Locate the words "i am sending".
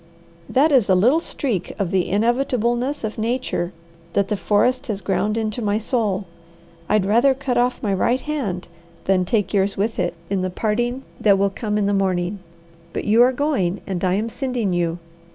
14.03-14.73